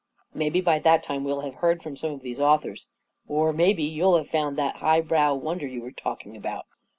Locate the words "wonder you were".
5.35-5.91